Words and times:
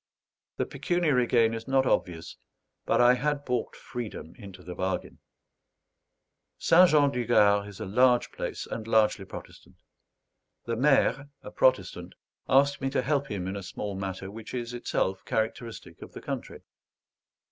The 0.57 0.65
pecuniary 0.65 1.27
gain 1.27 1.53
is 1.53 1.67
not 1.67 1.85
obvious, 1.85 2.35
but 2.87 2.99
I 2.99 3.13
had 3.13 3.45
bought 3.45 3.75
freedom 3.75 4.33
into 4.35 4.63
the 4.63 4.73
bargain. 4.73 5.19
St. 6.57 6.89
Jean 6.89 7.11
du 7.11 7.23
Gard 7.23 7.67
is 7.67 7.79
a 7.79 7.85
large 7.85 8.31
place, 8.31 8.65
and 8.65 8.87
largely 8.87 9.25
Protestant. 9.25 9.75
The 10.65 10.75
maire, 10.75 11.29
a 11.43 11.51
Protestant, 11.51 12.15
asked 12.49 12.81
me 12.81 12.89
to 12.89 13.03
help 13.03 13.27
him 13.29 13.45
in 13.45 13.55
a 13.55 13.61
small 13.61 13.93
matter 13.95 14.31
which 14.31 14.55
is 14.55 14.73
itself 14.73 15.23
characteristic 15.23 16.01
of 16.01 16.13
the 16.13 16.21
country. 16.21 16.63